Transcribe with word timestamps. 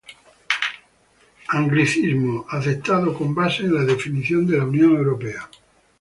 Anglicismo, 1.59 2.47
aceptado 2.49 3.13
con 3.15 3.35
base 3.35 3.61
en 3.65 3.75
la 3.75 3.83
definición 3.83 4.47
de 4.47 4.57
la 4.57 4.65
Unión 4.65 4.97
Europea. 4.97 5.47